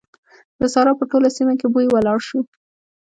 [0.59, 2.39] د سارا په ټوله سيمه کې بوی ولاړ شو.